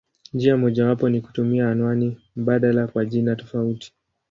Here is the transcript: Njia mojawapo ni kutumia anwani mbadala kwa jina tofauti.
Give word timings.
Njia 0.33 0.57
mojawapo 0.57 1.09
ni 1.09 1.21
kutumia 1.21 1.69
anwani 1.71 2.17
mbadala 2.35 2.87
kwa 2.87 3.05
jina 3.05 3.35
tofauti. 3.35 3.93